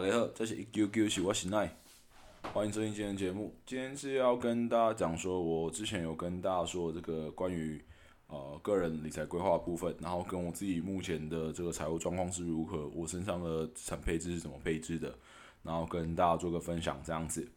[0.00, 1.68] 大家好，这是一九九是我是奈，
[2.52, 3.52] 欢迎收听今天的节目。
[3.66, 7.84] 今天是要跟大家讲说，我之前有跟大家说这个关于
[8.28, 15.12] 呃个人理财规划部分，然后跟我自己目前的这个财务状况是如何，我身上的资产配置是怎么配置的，
[15.64, 17.50] 然后跟大家做个分享这样子。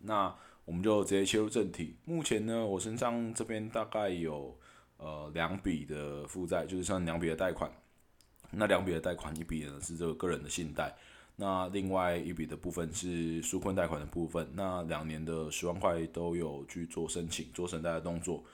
[0.00, 0.36] 那
[0.66, 1.96] 我们就直接切入正题。
[2.04, 4.54] 目前呢，我身上这边大概有
[4.98, 7.72] 呃两笔的负债，就是像两笔的贷款。
[8.50, 10.94] 那两笔的贷款，一笔呢是这个个人的信贷，
[11.36, 14.48] 那另外一笔的部分是纾困贷款的部分。
[14.54, 18.44] 那两年的十万块都有去做申请，做申贷的动作。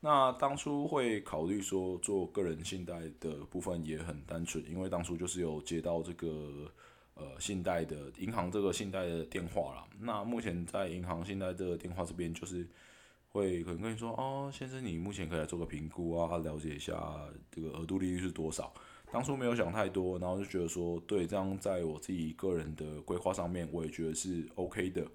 [0.00, 6.70] 那当初会考虑说做个人信贷的部分也很单纯，因为当初就是有接到这个
[7.14, 9.86] 呃信贷的银行这个信贷的电话啦。
[10.00, 12.68] 那目前在银行信贷这个电话这边就是
[13.28, 17.18] 会可能跟你说哦，先生你目前可以来做个评估啊，了解一下
[17.50, 18.74] 这个额度利率是多少。
[19.14, 25.06] 当初没有想太多，然后就觉得说，对，这样在我自己个人的规划上面，我也觉得是 OK 的。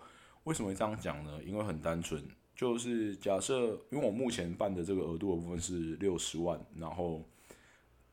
[0.45, 1.37] 为什么会这样讲呢？
[1.45, 2.23] 因为很单纯，
[2.55, 7.21] 就是假设，因为我目前办的这个额度的部分是六十万，然后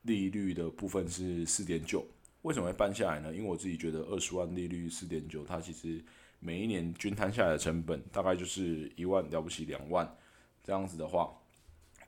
[0.03, 2.05] 利率的部分是四点九。
[2.43, 3.33] 为什么会办下来呢？
[3.33, 6.05] 因为我自己觉得二十万利率四点九，它其实
[6.41, 10.17] 每一年均摊下来的成本大概就是一万了不起两万，
[10.65, 11.33] 这样子的话。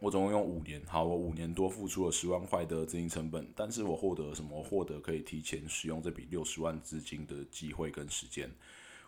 [0.00, 4.62] 我总共用五年，好，我五年多付出了十万块的资金成本，但是我获得什么？
[4.62, 8.48] 获得可以提前使用这笔六十万资金的机会跟时间。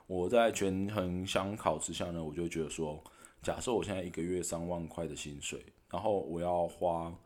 [0.09, 3.01] 我在权衡相考之下呢，我就觉得说，
[3.41, 7.17] 假设我现在一个月三万块的薪水，然后我要花，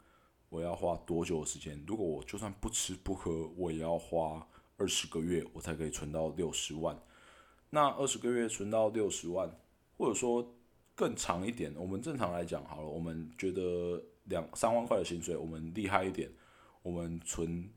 [0.51, 1.83] 我要花多久的时间？
[1.87, 7.01] 如果我就算不吃不喝，我也要花二十个月，我才可以存到六十万。
[7.71, 9.51] 那二十个月存到六十万，
[9.97, 10.54] 或者说。
[10.95, 16.31] 更长一点，我们正常来讲好了，我们觉得两三万块的薪水，我们厉害一点，
[16.83, 17.69] 我们存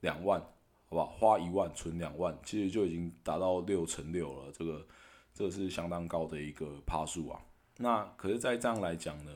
[0.00, 1.06] 两万，好不好？
[1.06, 4.86] 花一万存两万，其实就已经达到六乘六了，这个
[5.32, 7.40] 这个是相当高的一个趴数啊。
[7.76, 9.32] 那可是，在这样来讲呢，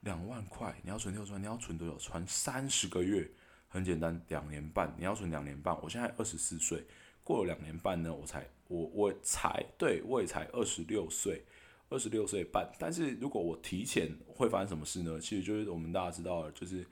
[0.00, 1.96] 两万块你要存六十万，你要存多久？
[1.98, 3.28] 存三十个月，
[3.66, 5.76] 很简单，两年半，你要存两年半。
[5.82, 6.84] 我现在二十四岁，
[7.24, 11.42] 过了两年半呢，我才我我才对我也才二十六岁。
[11.94, 15.20] 二十六岁半，但是如果我提前会发生什么事呢？
[15.20, 16.84] 其实就是我们大家知道，就是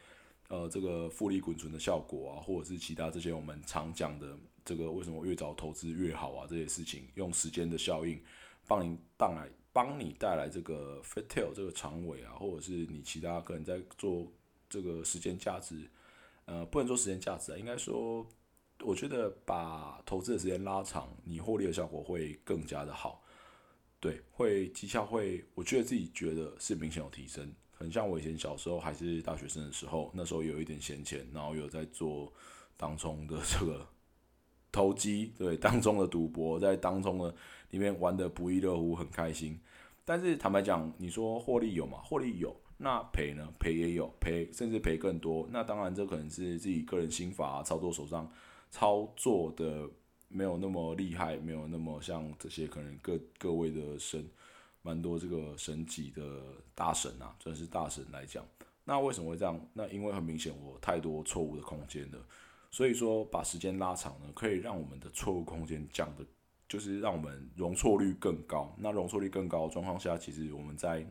[0.46, 8.22] 呃这个复利滚存的效果啊，或者是其他这些我们常讲的这个为什么越早投资越好啊这些事情，用时间的效应
[8.68, 14.30] 帮你带来帮你带来这个 f a t tail 这个长尾啊，或者是你其他可能在做
[14.70, 15.90] 这个时间价值，
[16.44, 18.24] 呃不能说时间价值啊，应该说
[18.84, 23.21] 我觉得把投资的时间拉长，你获利的效果会更加的好。
[24.02, 27.48] 对，会绩效会，我觉得自己觉得是明显有提升。
[27.70, 32.32] 很像我以前小时候还是大学生的时候，那时候有一点闲钱，然后有在做
[32.76, 33.86] 当中的这个
[34.72, 37.32] 投机，对，当中的赌博，在当中的
[37.70, 39.56] 里面玩的不亦乐乎，很开心。
[40.04, 41.98] 但是坦白讲，你说获利有吗？
[42.02, 43.48] 获利有，那赔呢？
[43.60, 45.48] 赔也有，赔甚至赔更多。
[45.52, 48.28] 那当然，这可能是自己个人心法啊操作手上
[48.68, 49.88] 操作的。
[50.32, 54.26] 没有那么厉害，没有那么像这些可能各各位的神，
[54.80, 56.42] 蛮多这个神级的
[56.74, 58.44] 大神啊，真的是大神来讲。
[58.84, 59.60] 那为什么会这样？
[59.74, 62.18] 那因为很明显我太多错误的空间了，
[62.70, 66.24] 所以说把时间拉长呢，可以让我们的错误空间降的，
[66.68, 68.74] 就是让我们容错率更高。
[68.78, 71.06] 那容错率更高的状况下，其实我们在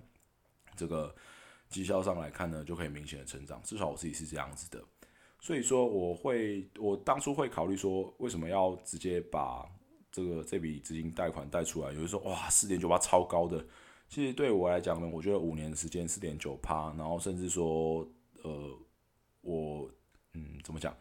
[0.75, 1.15] 这个
[1.69, 3.61] 绩效上来看呢，就可以明显的成长。
[3.63, 4.83] 至少我自己是这样子的。
[5.41, 9.67] 所以说，我会，我当初会考虑说，为什么要直接把
[10.11, 11.91] 这个这笔资金贷款贷出来？
[11.91, 13.65] 有人说，哇，四点九八超高的。
[14.07, 18.07] 其实对我来讲呢，我觉得五年时间四点九趴，然后甚至说，
[18.43, 18.77] 呃，
[19.41, 19.89] 我，
[20.33, 20.95] 嗯，怎么讲，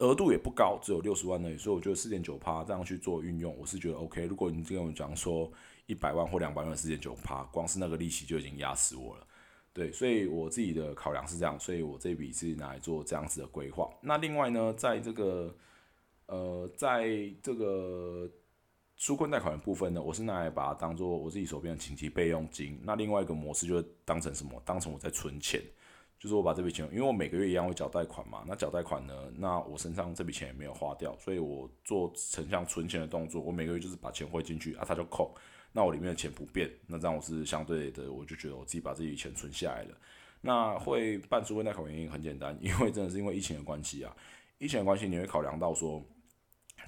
[0.00, 1.56] 额度也不高，只有六十万而已。
[1.56, 4.24] 所以我觉得四点九趴这样去做运用，我是觉得 OK。
[4.24, 5.48] 如果你跟我讲说
[5.86, 9.26] 一百万或两百万四点九趴，光是那个利息就已经压死我了。
[9.74, 13.90] 对，所以我自己的考量是这样，所以我这笔是拿来做这样子的规划。
[14.00, 15.52] 那另外呢，在这个
[16.26, 17.08] 呃，在
[17.42, 18.30] 这个
[18.96, 22.80] 纾困贷款的部分呢，我是拿来把它当做我自己手边的紧急备用金。
[22.84, 24.62] 那另外一个模式就是当成什么？
[24.64, 25.60] 当成我在存钱，
[26.20, 28.44] 就是我把这笔钱，因为我每个月一样会缴贷款嘛。
[28.46, 35.34] 那缴贷款呢，那我身上这笔钱也没有花掉，所以我做成像存钱的动作，我每个月就是把钱汇进去啊，它就扣。
[35.76, 39.98] 那我里面的钱不变，那这样我是相对的，我就觉得我自己把自己钱存下来了。
[40.40, 44.16] 那会办出问贷款原因很简单，因为真的是因为疫情的关系啊。
[44.58, 46.00] 疫情的关系，你会考量到说，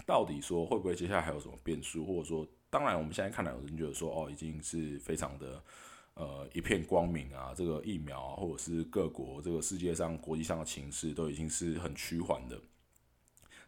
[0.06, 5.60] 到底说会不会接下来还有什么变数，或者说，当然我们现在看来有人觉得说，哦，已经是非常的
[6.14, 12.56] 呃一片光明啊，这个疫苗啊，或者是各国这个世界上国际上的情势都已经是很趋缓的。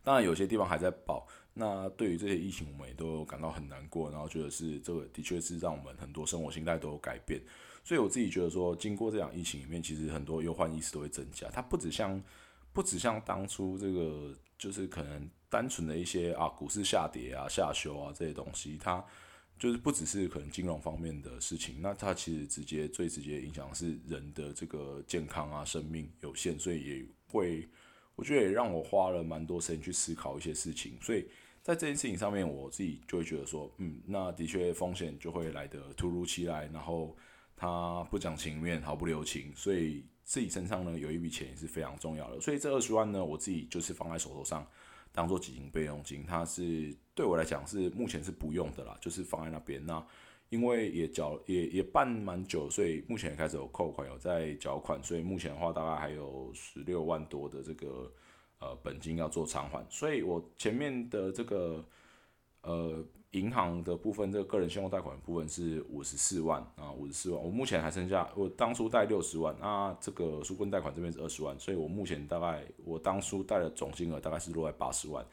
[0.08, 1.28] 当然有些地方还在爆。
[1.52, 7.38] 那对于这些疫情，我们也都感到很难过，然后觉得是这个的确是让我们很多生活心态都有改变。
[7.84, 11.46] 所以我自己觉得说，经过这场疫情里面，其实很多忧患意识都会增加。
[11.50, 12.22] 它不止像
[12.72, 19.04] 不止像当初这个，就是可能单纯的一些啊股市下跌啊下修啊这些东西，它
[19.58, 27.68] 就是不只是可能金融方面的事情，那它其实直接最直接影响是人的这个健康啊生命有限，所以也会
[28.18, 31.24] 我觉得也让我花了蛮多时间去思考一些事情，所以。
[31.60, 37.14] 在这件事情上面，我自己就会觉得说，嗯，那的确风险就会来得突如其来，然后
[37.54, 42.40] 他不讲情面，毫不留情，所以自己身上呢有一笔钱也是非常重要的。
[42.40, 44.66] 所以这二十万呢，我自己就是放在手头上，
[45.12, 46.24] 当做基金备用金。
[46.24, 49.84] 它是对我来讲是目前是不用的啦，就是放在那边。
[49.84, 50.02] 那
[50.50, 58.12] 因为也缴也也办蛮久，所以目前也开始有扣款，有在缴款，所以目前的话大概还有十六万多的这个。
[58.60, 61.84] 呃，本金要做偿还，所以我前面的这个
[62.62, 63.00] 呃
[63.30, 67.40] 银行的部分，这个个人信用贷款部分是五十四万啊，五十四万。
[67.40, 75.24] 我目前还剩下，我当初贷六十万，那这个纾困贷款这边是二十万，所以我目前大概我当初贷的总金额大概是落在八十万。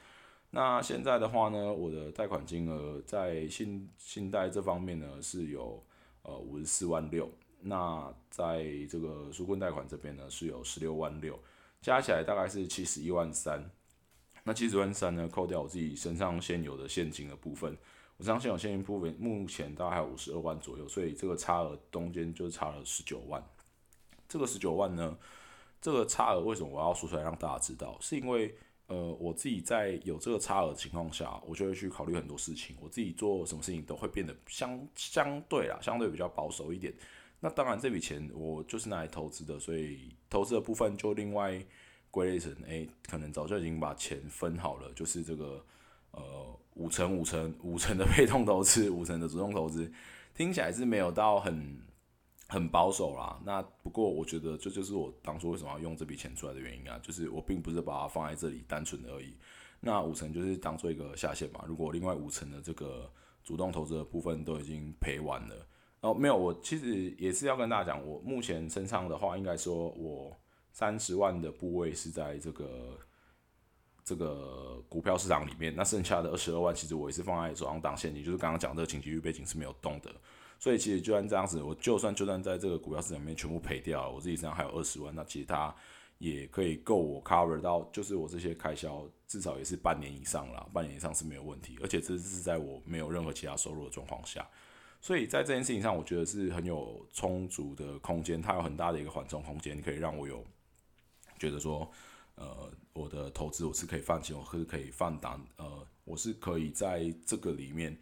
[0.55, 5.83] 那现在的话呢，我的贷款金额在信信贷这方面呢是有
[6.21, 7.29] 呃五十四万六，
[7.59, 11.37] 那在这个纾困贷款这边呢是有十六万六。
[11.81, 13.69] 加起来大概是七十一万三，
[14.45, 15.27] 那七十万三呢？
[15.27, 17.77] 扣掉我自己身上现有的现金的部分，
[18.15, 23.43] 我身上现有现金部分目前大概还有五十二万左右，所以这个差额中间就差了十九万。
[24.29, 25.17] 这个十九万呢，
[25.81, 27.97] 这个差额为什么我要说出来让大家知道？
[27.99, 28.55] 是因为
[28.87, 36.93] 呃，我自己在有这个差额情况下，我就会去考虑很多事情，我自己做什么事情都会变得相相对啦，相对比较保守一点。
[37.39, 41.59] 那当然，这笔钱我就是拿来投资的，所以投资的部分就另外
[42.09, 45.63] 归类成，哎，可能早就已经把钱分好了，就是这个
[46.11, 49.91] 呃五成五成五成的被动投资，五成的主动投资，
[50.33, 51.77] 听起来是没有到很
[52.47, 53.39] 很保守啦。
[53.45, 59.35] 那不过我觉得这就是我当初为什么要用这笔钱出来的原因啊，就是我并不是把它放在这里单纯的而已。
[59.79, 63.11] 那五成就是当做一个下限嘛，如果另外五成的这个
[63.43, 65.67] 主动投资的部分都已经赔完了。
[66.01, 70.35] 哦，没有，我其实也是要跟大家讲，我目前身上的话，应该说我
[70.71, 72.97] 三十万的部位是在这个
[74.03, 80.11] 这个股票市场里面，那剩下的二十二万，其实我也是放在手上当现金，就是刚刚讲这个紧急预备金是没有动的，
[80.65, 85.71] 所以其实就算这样子，我就算就算在这个股票市场里面全部赔掉，我自己身上还有二十万，那其实它
[86.17, 94.43] 也可以够我 cover 到，就是我这些开销至少也是半年以上了，半年以上是没有问题，而且这是在我没有任何其他收入的状况下。
[94.99, 100.43] 所以在这件事情上，我觉得是很有充足的空间，它有很大的一个缓冲空间，可以让我有
[101.37, 101.87] 觉得说，
[102.33, 107.95] 呃，我的投资我是可以放心，我是可以放胆，呃，我是可以在这个里面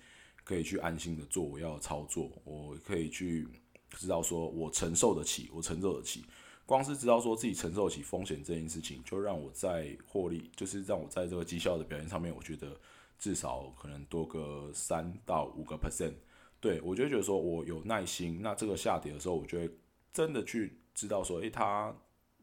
[0.43, 3.47] 可以去安心的做我要的操作，我可以去
[3.91, 6.23] 知道说我承受得起，我承受得起，
[6.65, 12.79] 光是知道说自己承受得起风险这件事情，就让我在获利，就是让我在这个绩效的表现上面，我觉得
[13.17, 16.13] 至少可能多个三到五个 percent。
[16.59, 19.69] 对，我就觉得说，我有耐心，那这个下跌的时候，我就会
[20.13, 21.93] 真的去知道说，诶，它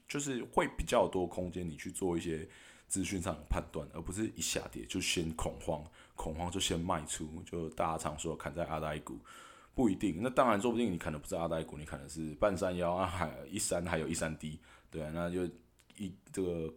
[0.07, 2.47] 就是会比较多空间，你去做一些
[2.87, 5.83] 资讯上的判断，而不是一下跌就先恐慌，
[6.21, 9.19] 恐慌就先卖出，就大家常说砍在阿呆股，
[9.75, 14.61] 不一定，那当然说不定你可能不是阿呆股，你可能是半山腰啊，还一山还有一山低，
[14.91, 15.47] 对啊，那就
[15.97, 16.75] 一这个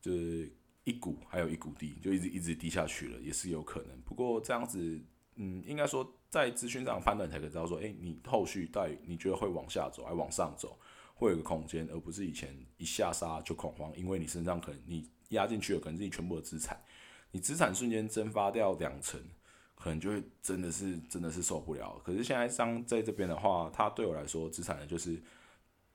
[0.00, 0.52] 就是
[0.84, 4.00] 一股还有一股低，就一直一直低下去了，也是有可能。
[4.02, 5.00] 不过这样子，
[5.36, 6.12] 嗯，应该说。
[6.28, 10.76] 在资讯上判断才可知道说，哎，你后续到底你觉得会往下走，还往上走，
[11.14, 16.78] 会有个空间，而不是以前一下杀就恐慌，因为你身上可能你压进去了，可能是你全部的资产，
[17.36, 19.20] 你资产瞬间蒸发掉两成，
[19.74, 22.00] 可能就会真的是真的是受不了。
[22.02, 25.20] 可是现在商在这边的话，它对我来说资产呢，就是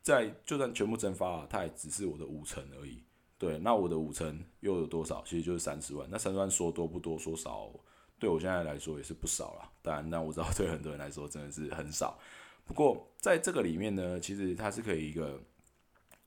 [0.03, 3.01] 在就算全部蒸发了，它也只是我的五成而已。
[3.39, 5.23] 对，那我的五成又有多少？
[5.25, 6.07] 其实就是三十万。
[6.11, 7.71] 那三十万说多不多，说少。
[8.19, 12.19] 对我现在来说也是不少了，当然，但我知道 对很多人来说真的是很少。
[12.65, 15.41] 不过在这个里面呢，其实它是可以一个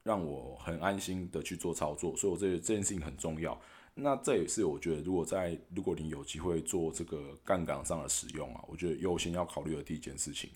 [0.03, 3.57] 让我很安心的去做操作，所以我这这件事情很重要。
[3.95, 10.51] 那这也是我觉得，如果在如果你有机会做这个杠杆上的使用啊，我觉得优先要考虑的第一件事情，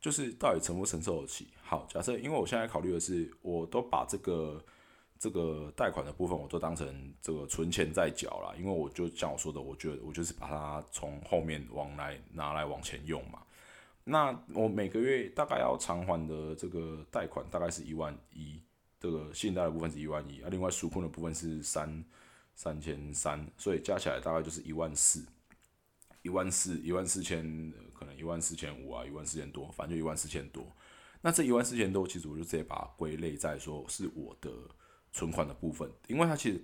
[0.00, 1.48] 就是到底承不承受得起。
[1.62, 4.62] 好，假设因为我现在考虑的是，我都把这个。
[5.20, 13.42] 这个贷款的部分，我都当成这个存钱在缴了，因为我就像我说的，我觉得我就是把它从后面往来拿来往前用嘛。
[14.04, 18.62] 那我每个月大概要偿还的这个贷款大概是一万一，
[19.00, 22.04] 这个信贷的部分是一万一，啊，另外纾困的部分是三
[22.58, 25.24] 三千三，所以加起来大概就是一万四，
[26.22, 30.66] 一万四，一万四千，可能一万四千五啊，一万四千多，反正就一万四千多。
[31.20, 34.50] 那这一万四千多，其实我就直接把它归类在说是我的
[35.12, 36.60] 存款的部分，因为它其实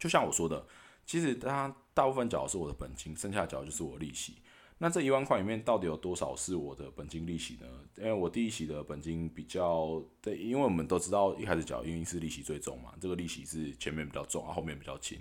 [0.00, 0.66] 就像我说的，
[1.06, 4.38] 其实它大部分缴的是我的本金，剩下缴的就是我的利息。
[4.80, 7.66] 那这一万块里面到底有多少是我的本金利息呢？
[7.96, 15.18] 因为我第一期的本金比较对，因为我们都知道一开始缴，因为是利息最重嘛，这个利息是前面比较重，啊后面比较轻。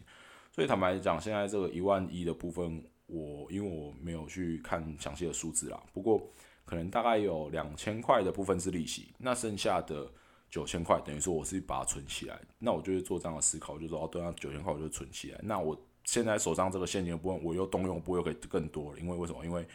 [0.52, 6.22] 所以坦白讲，现在这个一万一的部分，我因为我没有去看详细的数字啦，不过
[6.64, 10.08] 可能大概有两千块的部分是利息，那剩下的
[10.52, 15.76] 九千块等于说我是把它存起来，那我就会做这样的思考，就是说哦，对啊，九千块我就存起来，那我。
[16.08, 19.46] 现在手上这个现金的部分，我又动用不又可以更多了，因为为什么？
[19.46, 19.68] 因为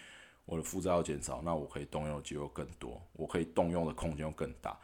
[0.46, 4.74] 我的负债要减少，那我可以动用的机会更多，我可以动用的空间又更大。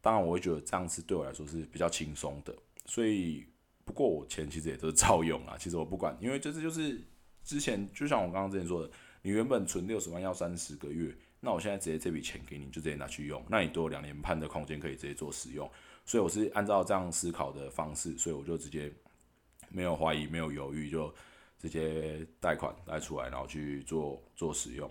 [0.00, 2.56] 当然，我会觉得这样子对我来说是比较轻松的。
[2.86, 3.44] 所以，
[3.84, 5.54] 不过我钱其实也都是照用啊。
[5.58, 6.98] 其实我不管，因为这次就是
[7.44, 15.70] 之前就像我刚刚之前说的，你原本存六十万要三十个月，那我现在直接这笔钱给你，就直接拿去用，那你都有两年半的空间可以直接做使用。
[16.06, 18.90] 所以我是按照这样思考的方式，所以我就直接。
[19.68, 21.12] 没有怀疑，没有犹豫，就
[21.58, 24.90] 直接贷款贷出来，然后去做做使用。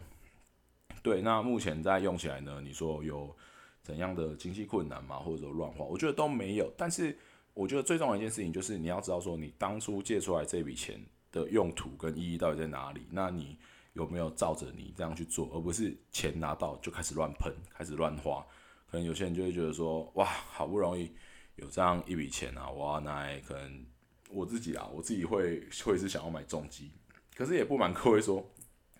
[1.03, 2.59] 对，那目前在用起来呢？
[2.61, 3.35] 你说有
[3.83, 5.17] 怎样的经济困难吗？
[5.19, 5.85] 或者说乱花？
[5.85, 6.73] 我觉得都没有。
[6.75, 7.15] 但是
[7.53, 10.99] 我觉得最重要一件事情就是你要知道说，你当初借出来这笔钱
[11.31, 13.05] 的用途跟意义到底在哪里？
[13.11, 13.57] 那你
[13.93, 18.43] 有没有照着你这样去做，而不是钱拿到就开始乱喷，开始乱花？
[18.89, 21.11] 可能有些人就会觉得说，哇，好不容易
[21.57, 23.85] 有这样一笔钱啊，我要拿来可能。
[24.29, 26.91] 我自己啊，我自己会会是想要买重机，
[27.35, 28.51] 可是也不瞒各位说，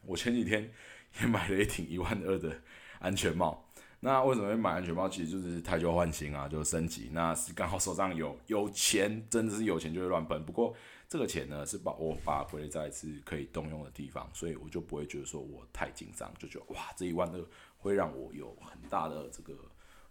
[0.05, 0.71] 我前几天
[1.19, 2.61] 也买了一顶一万二的
[2.99, 3.63] 安全帽。
[4.01, 5.09] 那为什么会买安全帽？
[5.09, 7.09] 其实就是太旧换新啊，就升级。
[7.11, 10.45] 那是刚好手上有有钱，真的是有钱就会乱喷。
[10.45, 10.75] 不过
[11.09, 17.43] 这个钱呢，是把我把回来在是可以动用的地方，所以我就不会觉得说我太紧张，就觉得哇，这一万二
[17.77, 19.57] 会让我有很大的这个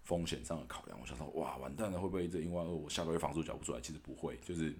[0.02, 0.98] 风险上的考量。
[1.00, 3.80] 我想说，哇，完蛋了，会不会这一万二我下个月房租缴不出来？
[3.80, 4.74] 其实不会，就是。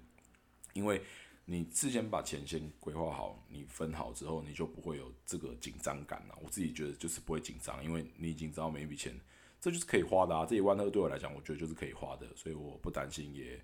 [0.75, 1.01] 因为
[1.45, 6.37] 你事先把钱先规划好，你分好之后，你就不会有这个紧张感了。
[6.43, 9.17] 我自己觉得就是不会紧张，因为你已经知道每一笔钱，
[9.61, 10.45] 这就是可以花的啊。
[10.45, 13.63] 这一万二对我来讲，我觉得就是可以花的，所以我不担心，也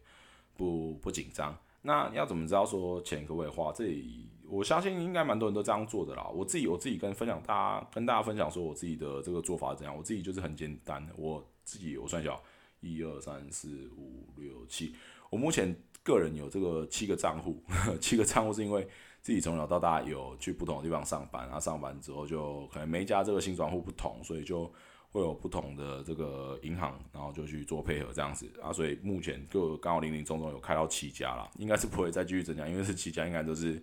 [0.56, 1.58] 不不紧张。
[1.82, 3.74] 那要怎么知道说钱可不可以花？
[3.74, 6.26] 这里我相信应该蛮多人都这样做的啦。
[6.30, 9.94] 我自己我自己跟分享大家跟大家分享说我自己的这个做法怎样。
[9.98, 12.40] 我自己就是很简单，我自己我算一下，
[12.80, 14.96] 一二三四五六七，
[15.30, 15.76] 我目前。
[16.04, 17.64] 个人有这个七个账户，
[18.02, 18.88] 七个账户是因为
[19.22, 24.66] 自己从小到大有去不同的地方上班，然后上班之后就可能每家这个新转户不同，所以就
[25.12, 33.82] 会有不同的这个银行，然后就去做配合这样子啊，所以目前就刚好零零总总有开到七家了，应该是不会再继续增加，因为这七家应该都是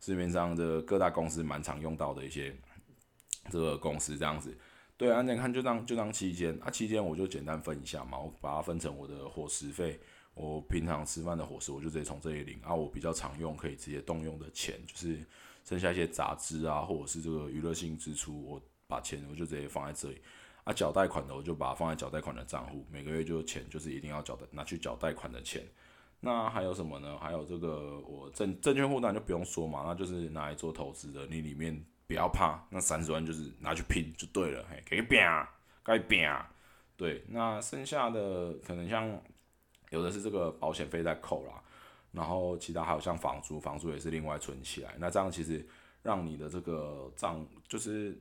[0.00, 2.54] 市面上的各大公司蛮常用到的一些
[3.50, 4.56] 这个公司这样子。
[4.96, 9.98] 对啊，你看就当就当期间啊，期间我就简单分一下嘛，我把它分成我的伙食费。
[10.36, 12.74] 我平常吃饭的伙食，我就直接从这里领啊。
[12.74, 15.18] 我比较常用可以直接动用的钱，就是
[15.64, 20.20] 剩下一些杂支啊，或者是这个娱乐性支出，我把钱我就直接放在这里
[20.64, 20.74] 啊。
[20.74, 25.66] 缴贷款的我就把它放在缴贷款的账户，每个月就钱就是一定要缴的，拿去缴贷款的钱。
[26.20, 27.18] 那还有什么呢？
[27.18, 35.18] 还有这个我证证券户当然就不用说嘛，那就是拿来做投资的，你里面不要怕，那三十万就是拿去拼就对了，嘿，给拼，
[35.82, 36.28] 该拼。
[36.94, 39.18] 对，那剩下的可能像。
[39.90, 41.62] 有的是这个保险费在扣啦，
[42.12, 44.94] 然后其他还有像房租，房租也是另外存起来。
[44.98, 45.64] 那这样其实
[46.02, 48.18] 让你的这个账，就是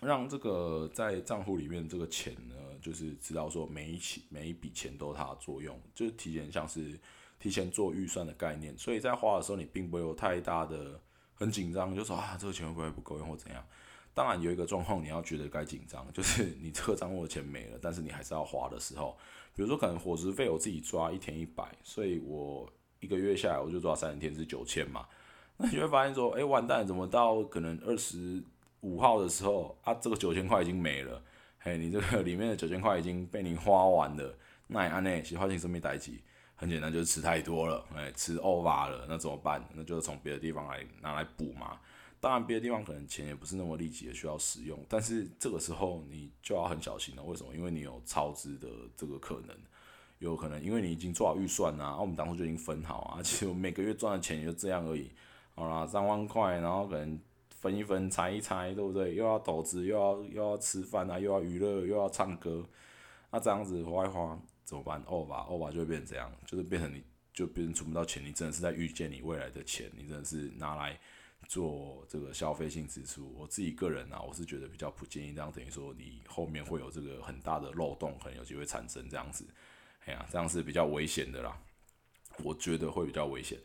[0.00, 6.98] 让这个在账户里面这个钱呢，就是知道说每一起每一笔钱都有它的作用，就是提前像是
[7.38, 8.76] 提前做预算的概念。
[8.78, 11.00] 所以在花的时候，你并不会有太大的
[11.34, 13.64] 很紧张，就说啊这个钱会不会不够用或怎样。
[14.14, 19.16] 当然有一个状况你要觉得该紧张，就是你这个账户的钱没了，但是你还是要花的时候。
[19.54, 25.06] 比如说，可能伙食费我自己抓一天一百，所以我一个月下来我就抓三十天是九千嘛。
[25.58, 28.42] 那你会发现说，哎，完蛋，怎么到可能二十
[28.82, 31.20] 五号的时候啊，这个九千块已经没了，
[31.58, 34.36] 嘿，你这个里面的九千块已经被你花完了。
[34.68, 36.22] 那安内喜欢性生命代级，
[36.54, 39.66] 很简单，就是吃太多了，哎，吃 over 了，那怎么办？
[39.74, 41.80] 那就是从别的地方来拿来补嘛。
[42.20, 47.22] 当然，别的地方可能钱也不是那么立即的需要使用，但是这个时候你就要很小心了。
[47.22, 47.54] 为什么？
[47.54, 49.56] 因为你有超支的这个可能，
[50.18, 55.10] 有可能因为你已经做好预算啊，我们当初就已经分好啊， 其实每个月赚的钱也就这样而已。
[55.54, 57.20] 好啦，三万块，然后可能
[57.50, 59.14] 分一分，拆一拆，对不对？
[59.14, 62.64] 又要投资，又要又要吃饭啊，又要娱乐，又要唱歌，
[63.30, 65.02] 那这样子花一花怎么办？
[65.06, 67.02] 哦吧，哦吧就会变成这样，就是变成你。
[67.30, 70.98] 就别人存不到钱，你真的是在预见你未来的钱，你真的是拿来
[71.46, 73.32] 做这个消费性支出。
[73.36, 79.46] 我自己个人啊，我是觉得比较不建议这样，等于说你后面会有这个很大的漏洞，可能有机会产生这样子，
[80.04, 81.58] 哎呀，这样是比较危险的啦。
[82.42, 83.58] 我觉得会比较危险。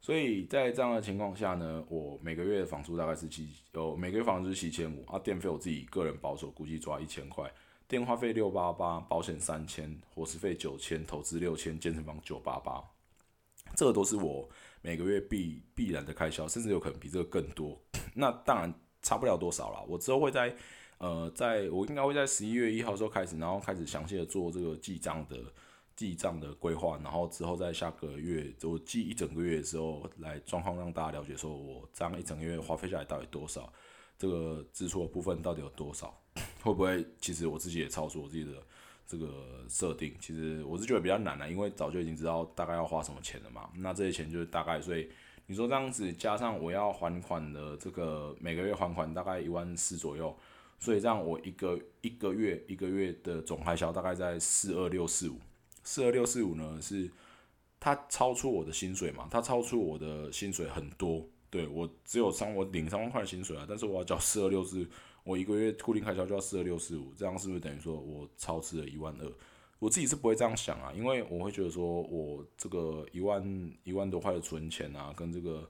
[0.00, 7.48] 所以在这样的情况下呢，我每个月的房租大概是七，有每个月房租是七千五啊，电费我自己个人保守估计抓一千块，
[7.86, 12.82] 电话费六八八，保险三千，伙食费九千，投资六千，健身房九八八，
[13.76, 14.48] 这个都是我
[14.82, 17.80] 每个月必必然的开销，甚至有可能比这个更多。
[18.14, 19.82] 那当然差不了多少了。
[19.88, 20.54] 我之后会在
[20.98, 25.36] 呃，在我应该会在十一月一号时候开始，然后开始详细的做这个记账的。
[25.94, 33.70] 记账的规划，然后之后在下个月我记一整个月的时候来状况让大家了解，说我这样一整个月花费下来到底多少，
[34.18, 36.18] 这个支出的部分到底有多少，
[36.64, 38.52] 会不会其实我自己也超出我自己的
[39.06, 40.14] 这个设定？
[40.20, 43.68] 其实我是觉得比较难了，因为早就已经知道大概要花什么钱了嘛。
[43.76, 45.08] 那这些钱就是大概，所以
[45.46, 50.36] 你说这样子加上我要还款的这个每个月还款大概一万四左右，
[50.78, 55.38] 所以这样我一个一个月一个月的总开销大概在四二六四五。
[55.84, 57.10] 四二六四五呢，是
[57.80, 59.26] 它超出我的薪水嘛？
[59.30, 64.88] 它超出我的薪水很多，对我只有三我领三万块薪水啊，但是我要交四二六四，
[65.24, 69.32] 我一个月固定开销就要四二六四五，这样是不是等于说我超支了一万二？
[69.78, 75.68] 我自己是不会这样想啊，因为我会觉得说我这个一万一万多块的存钱啊，跟这个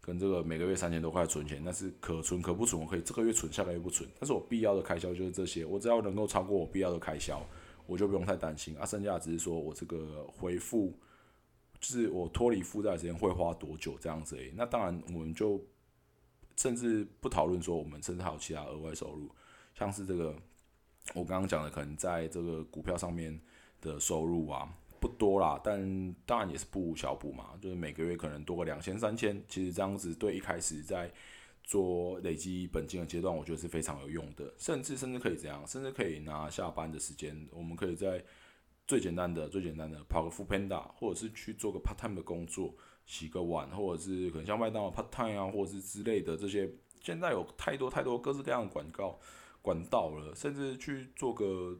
[0.00, 7.40] 跟这个每个月三千多块存钱，那是可存可不存，我可以这个月存，下个月不存，但是我必要的开销就是这些，我只要能够超过我必要的开销。
[7.86, 10.92] 我就不用太担心啊，剩下只是说我这个回复，
[11.80, 14.52] 就是我脱离负债时间会花多久这样子诶。
[14.54, 15.58] 那当然，我们就
[16.58, 19.30] 甚至不讨论说我们甚至还有其他额外收入，
[19.74, 20.36] 像是这个
[21.14, 23.40] 我刚刚讲的，可能在这个股票上面
[23.80, 24.68] 的收入啊，
[25.00, 31.10] 不多啦，但当然也是不小补嘛，就是每个月可能多个两千三千，其实这样子对一开始在。
[31.64, 38.24] 做累积本金的阶段，我觉得是非常有用的，甚至甚至可以怎样，甚至可以拿下班的时间，我们可以在
[38.86, 42.74] 最简单的、最简单的跑个 f Panda，或者是去做个 part time 的工作，
[43.08, 46.70] 洗个碗，或者是可能像麦当劳 part time 啊，或者是之类的这些，
[47.02, 49.18] 现在有太多太多各式各样的广告
[49.60, 51.76] 管道了，甚至去做个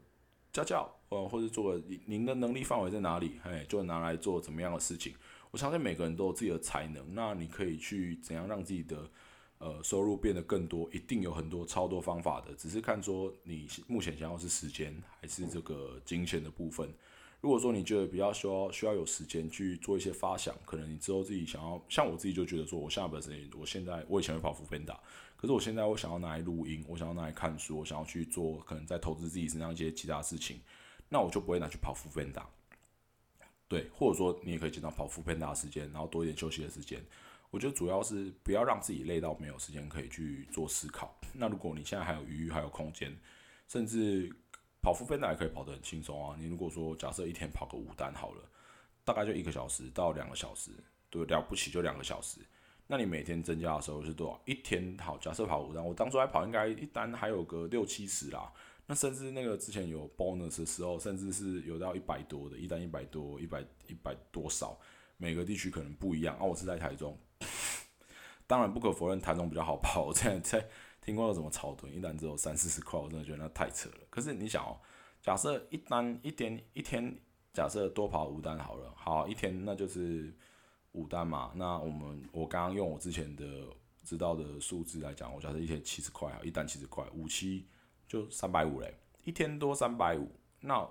[0.52, 5.14] 家教，呃，或者做个您的能力范围在哪里，哎，就拿来做怎么样的事情。
[5.52, 9.08] 我相信每个人都有自己的才能，那你可以去怎样让自己的。
[9.60, 16.88] 呃，收入变得更多，一定有很多超多方法的，只是看说你目前想要是时间还是这个金钱的部分。
[17.40, 24.98] 如果说你觉得比较需要需要有时间去做一些发想，可能你之后自己想要，像我自己就觉得说，我下班时间，我现在我以前会跑副边打，
[25.36, 30.60] 可是我现在我想要拿来录音，我想要拿来看书，我想要去做可能在投资自己身上一些其他事情，
[31.08, 32.48] 那我就不会拿去跑副边打。
[33.68, 37.00] 对，或者说你也可以减少跑副边打的时间，然后多一点休息的时间。
[37.50, 41.18] 我觉得主要是不要让自己累到没有时间可以去做思考。
[41.32, 43.16] 那如果你现在还有余裕、还有空间，
[43.68, 44.30] 甚至
[44.80, 46.36] 跑副分的还可以跑得很轻松啊。
[46.38, 48.42] 你如果说假设一天跑个五单好了，
[49.04, 50.70] 大概就一个小时到两个小时，
[51.10, 52.40] 对，了不起就两个小时。
[52.86, 54.40] 那你每天增加的时候是多少？
[54.46, 58.50] 一天好，假设跑五单，我当初还跑应该一单还有个六七十啦。
[58.86, 64.78] 那甚至那个之前有 bonus 的时候，甚至是有到一百多的，一单一百多，一百一百多少，
[65.18, 66.42] 每个地区可能不一样啊。
[66.42, 67.14] 我是在台中。
[68.46, 70.06] 当然不可否认，台中比较好跑。
[70.06, 70.66] 我之前在
[71.00, 73.96] 听过有什么草屯一单只有三四十块，我真的觉得那太扯了。
[74.10, 74.78] 可是你想哦，
[75.22, 77.18] 假设一单一天一天，
[77.52, 80.34] 假设多跑五单好了，好一天那就是
[80.92, 81.52] 五单嘛。
[81.54, 83.44] 那我们我刚刚用我之前的
[84.04, 87.66] 知道的数字来讲，我假设一天七十块啊，一单七十块，五七
[88.06, 90.30] 就三百五嘞，一天多三百五，
[90.60, 90.86] 那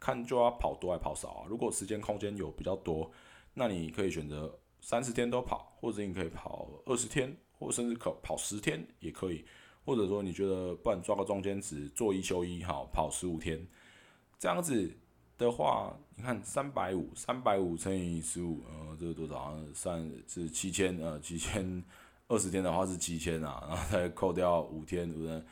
[0.00, 1.46] 看就要跑多还跑少啊？
[1.48, 3.10] 如果时间空间有比较多，
[3.54, 4.58] 那你可以选择。
[4.84, 9.44] 三十天都跑，或者你可以跑二十天，或甚至可跑十天也可以。
[9.84, 13.60] 或者说你觉得不然抓个中间值，做一休一，好跑十五天，
[14.38, 14.88] 这样子
[15.36, 19.58] 的话，你看三百五，三百五乘以十五，呃，这是多少？
[19.74, 21.82] 三是七千，呃，七千
[22.28, 25.44] 二十天的话是七千啊，然后再扣掉五天，五天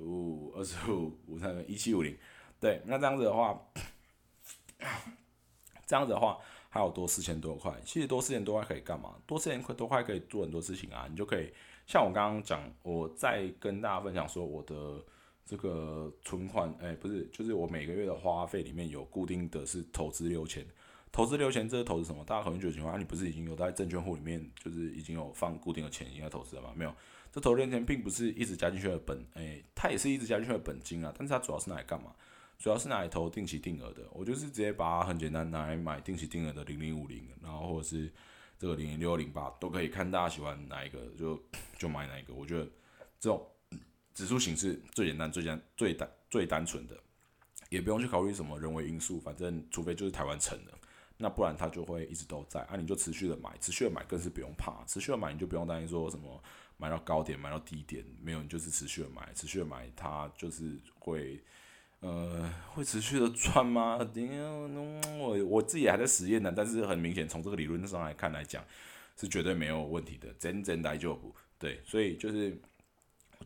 [0.00, 2.18] 五二十五五三一七五零，
[2.58, 3.56] 对，那这样子的话，
[5.86, 6.36] 这样子的话。
[6.76, 9.14] 还有多四千多块，其实多四千多块可以干嘛？
[9.26, 11.06] 多四千块多块可以做很多事情啊！
[11.10, 11.52] 你就可以
[11.86, 15.02] 像我刚刚讲，我在跟大家分享说我的
[15.44, 20.66] 这个存款，哎，不是，就是我每个月的花费里面有固定的是投资六千，
[21.10, 22.24] 投资六千，这是投资什么？
[22.24, 26.72] 大家可能觉得情况，你不是已经有在证券户里面，就是已经有放固定的钱应该投资了吗？
[26.74, 26.92] 没有，
[27.32, 32.12] 这投六千并不是一直加进去的本，哎，它也是一直加进去的本金啊，但是它主要是拿来干嘛？
[32.58, 34.06] 主要是拿来投定期定额的。
[34.12, 38.12] 我就是直接把它很简单拿来买定期定额的零零五零，然后或者是
[38.58, 41.40] 这个零零六零八都可以，看大家喜欢哪一个就
[41.78, 42.34] 就买哪一个。
[42.34, 42.64] 我觉得
[43.20, 43.46] 这种
[44.14, 46.98] 指数形式最简单、最简最单最单纯的，
[47.68, 50.72] 也不用去考虑什么人为因素，反正除非就是台湾成的，
[51.18, 56.42] 那不然它就会一直都在啊，你就持续的买，持续的买更是不用怕，持续的买你就不用担心说什么。
[56.78, 61.42] 买到高点，买到低点，没有你就是持续的买，持续的买，它就是会，
[62.00, 63.98] 呃，会持续的赚吗？
[65.18, 68.62] 我我自己还在实验呢，但是很明显从这个理论上来看来讲，
[69.16, 72.56] 是绝对没有问题的，真真大就不对，所以就是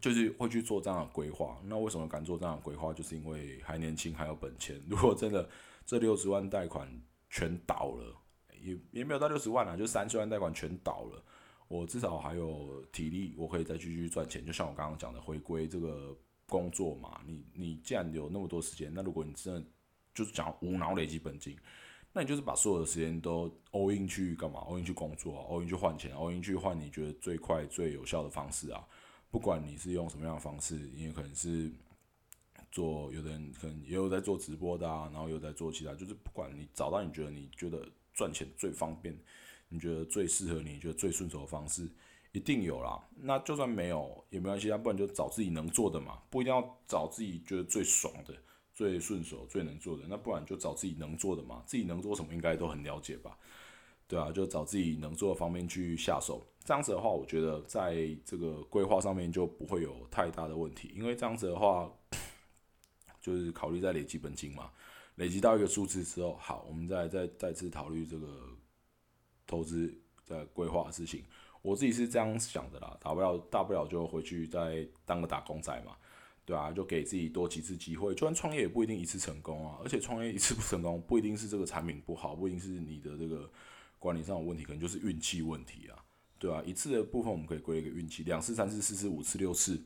[0.01, 1.61] 就是会去做这样的规划。
[1.65, 2.93] 那为什么敢做这样的规划？
[2.93, 4.83] 就是因为还年轻，还有本钱。
[4.89, 5.49] 如果真的
[5.87, 6.89] 这六十万贷款
[7.31, 8.17] 全倒了，
[8.61, 11.23] 也也没有到六十万啊，就三十万贷款全倒了。
[11.69, 14.45] 我至少还有体力，我可以再继续赚钱。
[14.45, 16.17] 就像我刚刚讲的，回归这个
[16.51, 17.23] 工作嘛。
[17.27, 19.65] 你你既然有那么多时间，那如果你真的
[20.13, 21.57] 就是讲无脑累积本金，
[22.13, 28.85] 那你就是把所有的时间都 all in 去干嘛？all in 去工作，all in 去换钱，all in 去换你觉得最快最有效的方式啊。
[29.31, 31.73] 不管你是用什么样的方式，因为可能是
[32.71, 39.17] 做有的人可能也有在做直播的啊，然后有在做其他，就是不管你找到你觉得你觉得赚钱最方便。
[39.73, 41.89] 你觉得最适合你、觉得最顺手的方式，
[42.33, 43.03] 一定有啦。
[43.17, 46.23] 那就算没有也没关系，那不然就找自己能做的嘛。
[46.31, 48.35] 不一定要找自己觉得最爽的、
[48.75, 50.05] 最顺手、最能做的。
[50.09, 51.63] 那不然就找自己能做的嘛。
[51.67, 53.37] 自己能做什么，应该都很了解吧？
[54.07, 56.45] 对啊，就找自己能做的方面去下手。
[56.65, 60.93] 这样子的话，我觉得在这个规划上面就不会有太大的问题。
[60.97, 61.91] 因为这样子的话，
[63.21, 64.71] 就是考虑在累积本金嘛。
[65.17, 68.27] 累积到一个数字之后，好，我们再再再次考虑这个。
[69.47, 69.93] 投资
[70.29, 71.25] 的规划的事情，
[71.63, 75.95] 我自己是这样想的啦，大不了大不了就回去再当个打工仔嘛，
[76.47, 83.51] 对啊，就给自己多几次机会，就算创业也不一定一次成功啊，而且创业一次不成功，不一定是这个产品不好，不一定是你的这个
[83.99, 86.03] 管理上有问题，可能就是运气问题啊，
[86.39, 89.83] 对啊，一次的部分我们可以归一个运气，两次、三次、四次、五次、六次，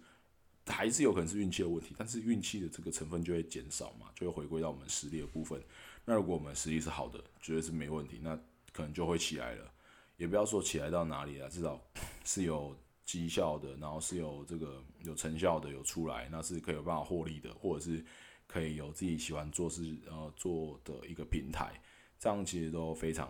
[0.67, 5.61] 还是有可能是运气的问题，但是运气的这个成分就会减少嘛，就会回归到我们实力的部分。
[6.05, 8.39] 那如果我们实力是好的，绝对是没问题，那。
[8.73, 9.71] 可能就会起来了，
[10.17, 11.81] 也不要说起来到哪里了，至少
[12.25, 18.05] 是有绩效的，然后是有这个有成效的，有出来，那是可以有办法获利的，或者是
[18.47, 21.81] 可以有自己喜欢做事呃做的一个平台，
[22.19, 23.29] 这样其实都非常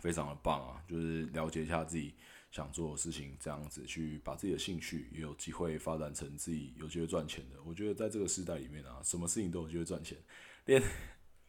[0.00, 0.82] 非常的棒啊！
[0.88, 2.14] 就是了解一下自己
[2.50, 7.56] 想做的事情，这样子去把自己的兴趣也有机会发展成自己有机会赚钱的。
[7.64, 10.18] 我觉得在这个时代里面啊，什么事情都有机会赚钱，
[10.64, 10.82] 连。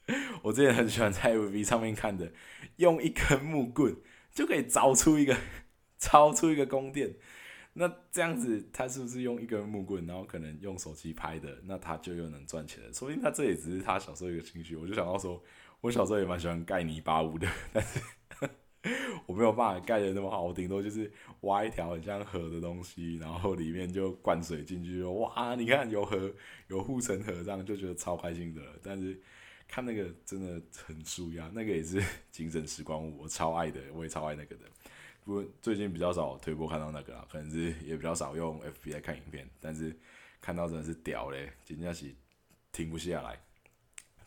[0.43, 2.31] 我之前很喜欢在 F B 上面看的，
[2.75, 3.97] 用一根木棍
[4.35, 5.35] 就可以凿出一个，
[5.99, 7.15] 凿出一个宫殿。
[7.77, 12.93] 那这样子，他是不是用一根木棍，然后可能用手机拍的，那他就又能赚钱了？
[12.93, 14.75] 说不定他这也只是他小时候一个兴趣。
[14.75, 15.41] 我就想到说，
[15.81, 17.99] 我小时候也蛮喜欢盖泥巴屋的， 但是
[19.25, 26.31] 我没有办法盖的那么好，我顶多就是挖一条很像河的东西，然后里面就灌水进去，哇，你看有河，
[26.67, 28.61] 有护城河，这样就觉得超开心的。
[28.83, 29.17] 但是。
[29.67, 32.01] 看那个真的很舒压，那个也是
[32.31, 34.63] 精神时光屋，我超爱的，我也超爱那个的。
[35.23, 39.95] 不过最近比较少推播看到那个啦，可能是也比较少用 FB 来看影片，但是
[40.39, 42.13] 看到真的是屌嘞，真的是
[42.71, 43.41] 停不下来。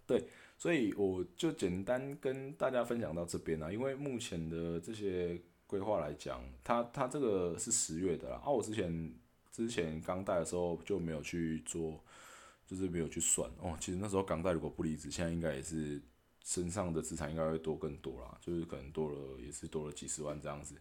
[0.07, 9.15] 对，所以我就简单跟大家分享到这边啦，因为目前的这些规划来讲，它它这个是十月的啦，啊，我之前
[9.53, 12.03] 之前刚带的时候就没有去做。
[12.69, 15.99] 就是没有去算哦，其实那时候港贷如果不离职，现在应该也是
[16.45, 20.75] 身上的资产应该会多更多啦，就是可能多了也是多了几十万这样子，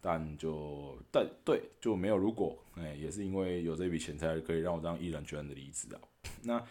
[0.00, 6.00] 但就但对就没有如果，哎，也是因为有这笔钱才可以让我这样毅然决然的离职啊。
[6.44, 6.64] 那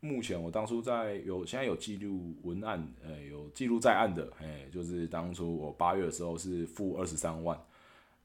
[0.00, 7.58] 目前我当初在有现在有记录文案，呃，有记录在案的，哎，就是当初我八月的时候是负二十三万。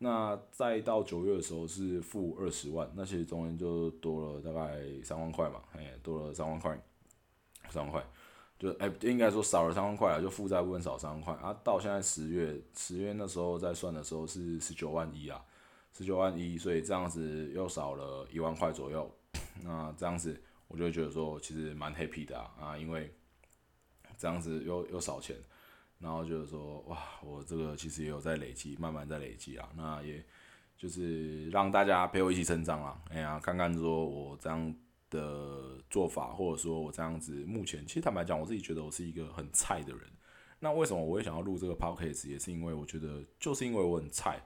[0.02, 6.82] 那再到九月的时候是负二十万，那其实中间就多了大概三万块嘛，哎，多了三万块，
[7.70, 8.02] 三万块，
[8.58, 11.54] 就哎应该说少了三万块啊，就负债部分少三万块啊。
[11.66, 15.44] 到现在十月，十月那时候在算的时候是十九万一啊，
[15.92, 19.12] 十九万一，所以这样子又少了一万块左右。
[19.66, 23.14] 那这样子我就觉得说其实蛮 happy 的，啊，因为
[24.18, 25.36] 这样子又又少钱。
[26.00, 29.70] 然后就是说，哇，我这个其实也有在累积，慢慢在累积啊。
[29.76, 30.24] 那也
[30.78, 33.02] 就是让大家陪我一起成长啊。
[33.10, 34.74] 哎呀，看看说我这样
[35.10, 40.02] 的做法，或者说我这样子，目前其实坦白讲，我自己觉得我是一个很菜的人。
[40.62, 42.30] 那为什么我会想要录这个 podcast？
[42.30, 44.42] 也是因为我觉得，就是因为我很菜，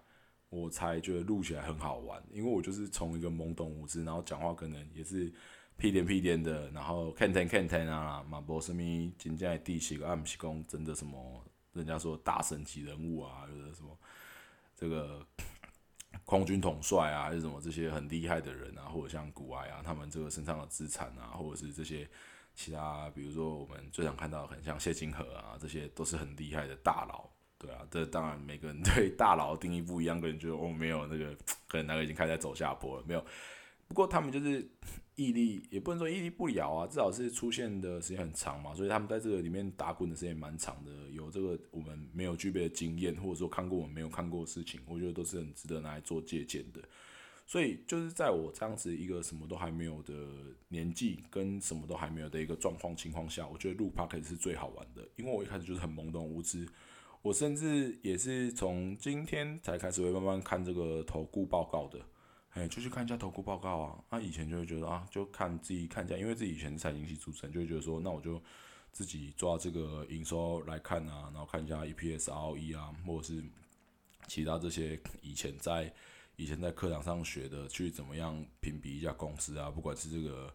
[0.50, 2.22] 我才觉得录起来很好玩。
[2.32, 5.32] 因为我就是从一个懵懂无知，然后讲话可能也是
[5.78, 8.82] 屁颠屁颠的，然后看天看天啊，嘛无什么
[9.18, 13.98] 真正的地势，啊，毋是讲真的什么，人家说大神级人物啊，有的什么
[14.76, 15.26] 这个
[16.26, 22.08] 空军统帅啊，还是什么这些很厉害的人啊，或者像古埃啊，他们这个身上的资产啊，或者是这些
[22.54, 31.36] 其他，比如说我们最常看到很像谢金河啊，这些都是很厉害的大佬，对啊，这当然每个人对大佬定义不一样，个人觉得哦没有那个，
[31.68, 33.26] 可能那个已经开始走下坡了，没有。
[33.88, 34.68] 不过他们就是
[35.16, 46.82] 毅力，也不能说屹立不了啊，至少是出现的时间很长嘛，所以他们在这个里面打滚的时间蛮长的，有这个我们没有具备的经验，或者说看过我们没有看过的事情，我觉得都是很值得拿来做借鉴的。
[47.46, 50.14] 所以就是在我这样子一个什么都还没有的
[50.70, 56.66] 年纪，跟什么都还没有的一个状况情况下，我觉得录 p o d 是最好玩的，因为我一开始就是很懵懂无知，
[57.22, 62.00] 我甚至也是从今天才开始会慢慢看这个投顾报告的。
[62.54, 64.04] 哎，就去看一下投顾报告啊！
[64.12, 68.40] 那以前就会觉得啊，就看自己看一下，因为自己以前是财经系出身，就会觉得说，那我就
[68.92, 73.44] 自己抓这个营收来看啊，然后看一下 EPS、ROE 啊，或者是
[74.28, 75.92] 其他这些以前在
[76.36, 80.54] 以前在课堂上学的，去怎么样评比一家公司啊，不管是这个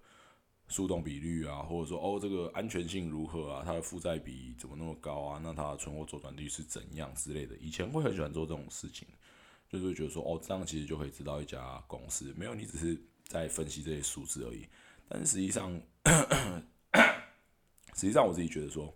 [0.69, 9.09] 速动比率啊，或者说哦这个安全性如何啊，它的负债比怎么那么高啊，那它的存货周转率是怎样之类的，以前会很喜欢做这种事情。
[9.69, 14.67] 就是觉得说，哦，这样其实就可以知道一家公司没有你只是在分析这些数字而已。
[15.09, 15.71] 但实际上，
[17.95, 18.95] 实际上我自己觉得说，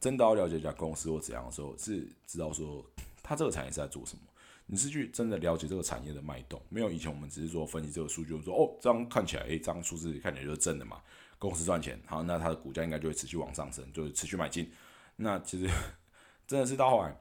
[0.00, 2.84] 真的要了解一家公司或怎样的时候，是知道说
[3.22, 4.22] 它这个产业是在做什么。
[4.66, 11.02] 你是去真的了解这个产业的脉动，没有以前我们只是说分析这个数据，说哦，这样看起来，诶，这样数字看起来就是正的嘛，
[11.38, 14.70] 公司赚钱，好，那它的股价应该就会持续往上升，就是持续买进。
[15.16, 15.68] 那其实
[16.46, 17.20] 真的是到后来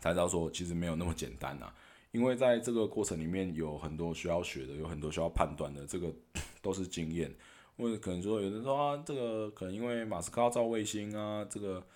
[0.00, 1.72] 才知道说，其实没有那么简单呐。
[2.16, 6.10] 因为在这个过程里面有很多需要学的，有很多需要判断的，这个
[6.62, 7.30] 都是经验。
[7.76, 11.86] 或者可能说有人说啊，这个可能因为马斯克造卫星啊，这个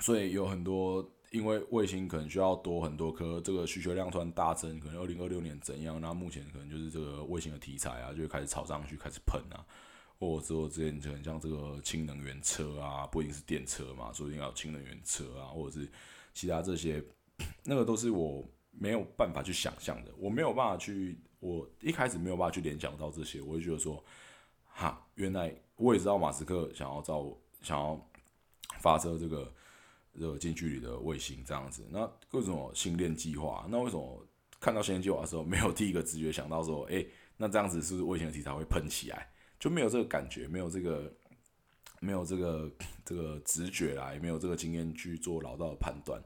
[0.00, 5.98] 所以有很多因为卫星可能需要多很多颗，这个需求量突然大增，可能二零二六年怎样？
[5.98, 9.64] 那目前可能就是这个卫星的题材啊，就会开始炒上去，开始喷啊。
[10.18, 15.90] 或者说之前就很像这个氢能源车啊，不一定是电车嘛，说一定要氢能源车啊，或者是
[16.34, 17.02] 其他这些，
[17.64, 18.44] 那个都是我。
[18.70, 24.02] 没有办法去想象的，我没有办法去，我一开始没有办法去联想到这些，我就觉得说，
[24.64, 27.26] 哈，原来我也知道马斯克想要造，
[27.60, 28.10] 想要
[28.78, 29.52] 发射这个
[30.18, 34.26] 这个近距离的卫星这样子，那各种星链计划，那为什么
[34.60, 37.04] 看到星链计划的时候，没有第一个直觉想到说，哎，
[37.36, 39.30] 那这样子是不是卫星的题材会喷起来？
[39.58, 41.12] 就没有这个感觉，没有这个，
[42.00, 42.72] 没有这个
[43.04, 46.18] 这个直觉啦，也没有这个经验去做老道的判断。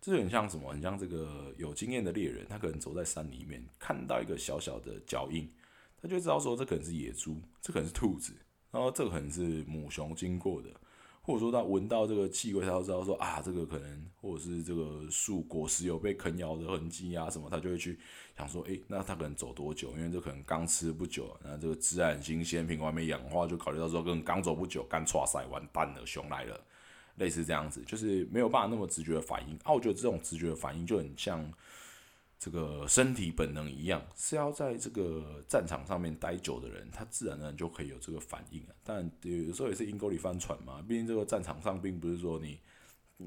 [0.00, 0.72] 这很像什么？
[0.72, 5.46] 很像这个有经验的猎人，他可能走在山里面，看到一个小小的脚印，
[6.00, 8.32] 他就知道说这可能是野猪，这可能是兔子，
[8.70, 10.70] 然后这个可能是母熊经过的，
[11.20, 17.98] 或者说他闻到这个气味，他就知道说啊，这个可能或者是这个树果实有被啃咬的痕迹啊什么，他就会去
[18.34, 19.90] 想说，诶，那他可能走多久？
[19.98, 26.58] 因为这可能刚吃不久，那这个自然新鲜，苹果还没氧化，就考虑到说，可能刚走不久，刚抓塞完蛋了，熊来了。
[27.16, 29.72] 类似这样子，就是没有办法那么直觉的反应啊。
[29.72, 31.52] 我觉得这种直觉的反应就很像
[32.38, 38.72] 这个身体本能一样，是要在这个战场上面待久的人，他自然而然就可以有这个反应啊。
[38.82, 42.58] 但有时候也是阴沟里翻船嘛，毕竟这个战场上并不是说你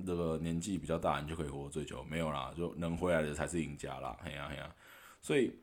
[0.05, 4.17] 这个年纪比较大，你就可以活最久，没有啦，就能回来的才是赢家啦。
[4.23, 4.73] 嘿呀嘿呀，
[5.21, 5.53] 所以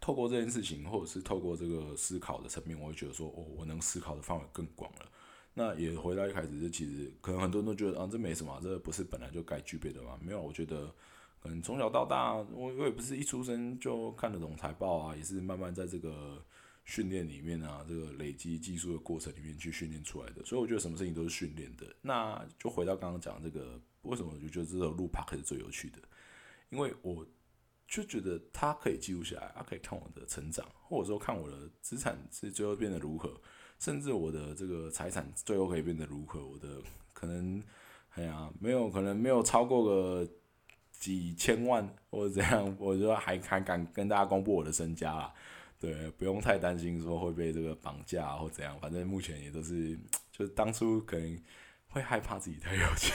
[0.00, 5.08] 透过这件事情，或者是透过这个思考的层面，我会觉得说，哦，我能思考的范围更广了。
[5.58, 10.18] 那也回到一开始，就其实可能很多人都觉得啊，这没什么，这不是本来就该具备的嘛？
[10.20, 10.94] 没有，我觉得
[11.42, 16.44] 可能从小到大，我我也不是一出生就看得懂财报啊，也是慢慢在这个
[16.84, 20.44] 训练里面啊，这个累积技术的过程里面去训练出来的。
[20.44, 21.86] 所以我觉得什么事情都是训练的。
[22.02, 25.98] 那就回到刚刚讲这个，为什么我就觉得这个路 p 是最有趣的？
[26.68, 27.26] 因为我
[27.88, 33.40] 就觉得它可以记录下来，它可以看我的成长，或者说看我的资产是最后变得如何。
[33.78, 36.44] 甚至我的这个财产最后可以变得如何？
[36.44, 36.80] 我的
[37.12, 37.62] 可能，
[38.14, 40.28] 哎呀，没有可能没有超过个
[40.92, 45.34] 几千万或者怎样，我觉得还还敢跟大家公布我的身家啦。
[45.78, 49.98] 对，不用太担心说会被这个绑架或怎样，反正目前也都是，
[50.32, 51.38] 就当初可能
[51.88, 53.14] 会害怕自己太有钱，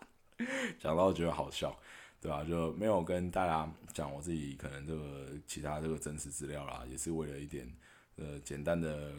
[0.80, 1.78] 讲到觉得好笑，
[2.22, 2.42] 对吧？
[2.42, 7.70] 就没有跟大家讲我自己可能这个其他这个真实资料啦，也是为了一点
[8.16, 9.12] 呃简单的。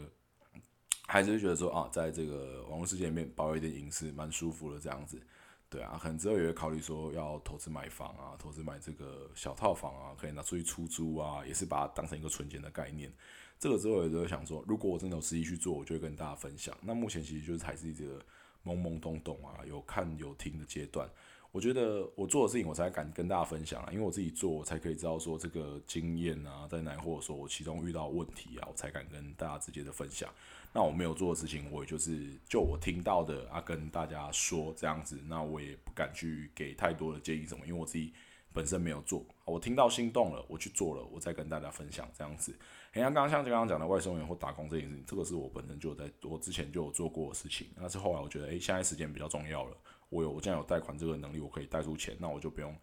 [1.06, 5.20] 还是觉得说啊，在这个网络世界里面保有一点隐私，蛮舒服的这样子。
[5.68, 13.12] 对啊，可能之后也会考虑说要投资买房啊，投资买这个小套房啊，可以拿出去出租啊，也是把它当成一个存钱的概念。
[13.58, 16.76] 这个之后也都想说，如果我真的有实际去做，我就会跟大家分享。
[16.82, 18.20] 那目前其实就是还是一个
[18.64, 21.08] 懵懵懂懂啊，有看有听的阶段。
[21.50, 30.30] 我觉得我做的事情，我才敢跟大家分享啊，因为我自己做，我才可以知道说这个经验啊在哪，或者说我其中遇到问题啊，我才敢跟大家直接的分享。
[30.76, 38.12] 那我没有做的事情，我也就是就我听到的啊，跟大家说这样子，那我也不敢去给太多的建议什么，因为我自己
[38.52, 42.54] 本身没有做，我听到心动了，我去做了，我再跟大家分享这样子。
[42.92, 49.74] 像刚刚像刚刚讲的外送员或打工这件事情，这个是我本身就在我之前就有做过的事情，那是后来我觉得，诶，现在时间比较重要了，
[50.10, 52.76] 我有我现在有贷款这个能力，我可以贷出钱，那我就不用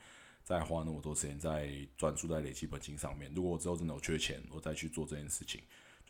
[0.43, 3.31] 再花那么多时间在专注在累积本金上面。
[3.35, 5.61] 如果我之后真的有缺钱，我再去做这件事情。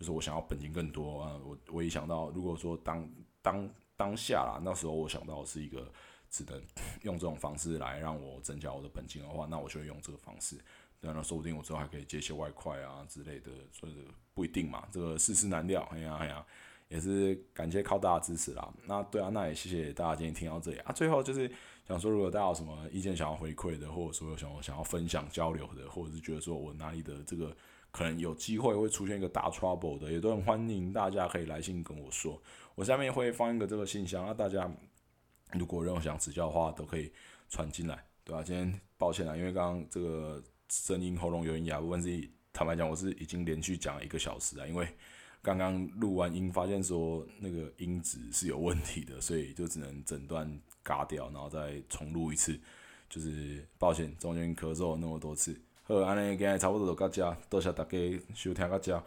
[0.04, 3.10] 就是我想要本金更多啊，我我一想到，如果说当
[3.42, 5.90] 当当下啦，那时候我想到是一个
[6.30, 6.62] 只能
[7.04, 10.58] 用这种方式来让我增加我的本金的话，那我就会用这个方式。
[11.00, 13.96] 那说不定我之后还可以接些外快啊之类的，所以
[14.34, 15.88] 不一定嘛，这个世事难料。
[15.94, 16.46] 哎呀哎呀，
[16.90, 18.74] 也是感谢靠大家支持啦。
[18.86, 20.92] 那对啊，那也谢谢大家今天听到这里啊。
[20.92, 21.50] 最后就是
[21.88, 27.56] 想说，如果大家有什么意见想要回馈的，或者说有想想要分享交流的，或者是觉得说我哪里的这个。
[27.94, 32.42] 可能有机会会出现一个大 trouble 的，也都很欢迎大家可以来信跟我说。
[32.74, 34.70] 我下面会放一个这个信箱，那大家
[35.52, 37.14] 如果任何想指教的话，都可以
[37.50, 38.42] 传进来，对吧？
[38.44, 44.88] 今天抱歉啊，因为刚刚这个声音喉咙有点哑，部分是坦白讲，我是已经连续讲了一个小时了，因为
[45.44, 52.60] 刚刚录完音，发现说那个音质是有问题的，所以就只能整段嘎掉，然后再重录一次。
[53.08, 55.62] 就是抱歉，中间咳嗽那么多次。
[55.86, 57.98] 好，安尼今日差不多就到遮，多谢大家
[58.34, 59.04] 收听到遮，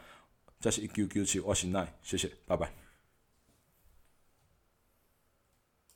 [0.60, 2.85] 遮是一九九七，我是奈，谢谢，拜拜。